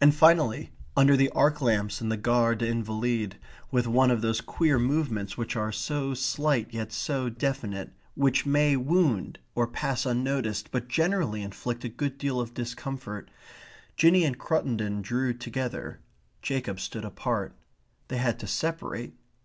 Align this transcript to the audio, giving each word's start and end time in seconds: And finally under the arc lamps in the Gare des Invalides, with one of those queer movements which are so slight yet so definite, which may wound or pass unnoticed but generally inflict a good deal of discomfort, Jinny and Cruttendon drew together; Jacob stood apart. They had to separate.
And 0.00 0.14
finally 0.14 0.70
under 0.96 1.16
the 1.16 1.28
arc 1.30 1.60
lamps 1.60 2.00
in 2.00 2.10
the 2.10 2.16
Gare 2.16 2.54
des 2.54 2.68
Invalides, 2.70 3.34
with 3.72 3.88
one 3.88 4.12
of 4.12 4.20
those 4.20 4.40
queer 4.40 4.78
movements 4.78 5.36
which 5.36 5.56
are 5.56 5.72
so 5.72 6.14
slight 6.14 6.72
yet 6.72 6.92
so 6.92 7.28
definite, 7.28 7.92
which 8.14 8.46
may 8.46 8.76
wound 8.76 9.40
or 9.56 9.66
pass 9.66 10.06
unnoticed 10.06 10.68
but 10.70 10.86
generally 10.86 11.42
inflict 11.42 11.82
a 11.82 11.88
good 11.88 12.18
deal 12.18 12.38
of 12.40 12.54
discomfort, 12.54 13.32
Jinny 13.96 14.22
and 14.24 14.38
Cruttendon 14.38 15.02
drew 15.02 15.34
together; 15.34 15.98
Jacob 16.40 16.78
stood 16.78 17.04
apart. 17.04 17.52
They 18.06 18.18
had 18.18 18.38
to 18.38 18.46
separate. 18.46 19.14